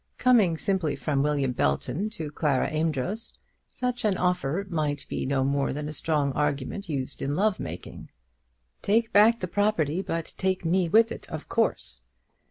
[0.17, 3.33] Coming simply from William Belton to Clara Amedroz,
[3.71, 8.09] such an offer might be no more than a strong argument used in love making.
[8.81, 12.01] "Take back the property, but take me with it, of course."